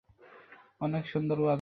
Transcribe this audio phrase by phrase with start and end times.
[0.81, 1.49] অনেক সুন্দর বাজাও তো।